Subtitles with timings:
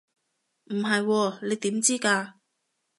[0.71, 2.33] 唔係喎，你點知㗎？